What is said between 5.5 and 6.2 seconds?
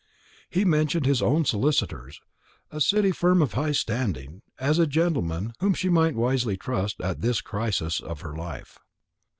whom she might